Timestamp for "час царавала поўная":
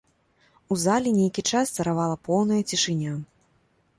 1.51-2.59